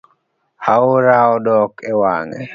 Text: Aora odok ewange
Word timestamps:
Aora 0.73 1.17
odok 1.35 1.73
ewange 1.91 2.41